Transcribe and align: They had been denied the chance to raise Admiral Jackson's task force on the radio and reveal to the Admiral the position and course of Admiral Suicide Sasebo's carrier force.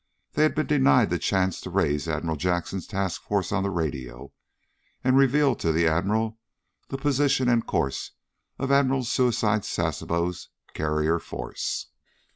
They 0.33 0.41
had 0.41 0.55
been 0.55 0.65
denied 0.65 1.11
the 1.11 1.19
chance 1.19 1.61
to 1.61 1.69
raise 1.69 2.07
Admiral 2.07 2.35
Jackson's 2.35 2.87
task 2.87 3.21
force 3.21 3.51
on 3.51 3.61
the 3.61 3.69
radio 3.69 4.33
and 5.03 5.15
reveal 5.15 5.53
to 5.57 5.71
the 5.71 5.87
Admiral 5.87 6.39
the 6.87 6.97
position 6.97 7.47
and 7.47 7.67
course 7.67 8.13
of 8.57 8.71
Admiral 8.71 9.03
Suicide 9.03 9.63
Sasebo's 9.63 10.49
carrier 10.73 11.19
force. 11.19 11.89